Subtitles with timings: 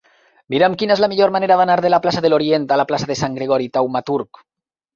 [0.53, 3.11] Mira'm quina és la millor manera d'anar de la plaça de l'Orient a la plaça
[3.15, 4.45] de Sant Gregori Taumaturg.